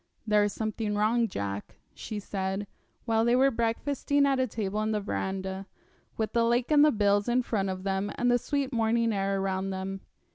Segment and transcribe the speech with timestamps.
[0.25, 2.65] 'There is something wrong, Jack,' she said,
[3.05, 5.67] while they were breakfasting at a table in the verandah,
[6.17, 9.39] with the lake and the bills in front of them and the sweet morning air
[9.39, 10.01] around them.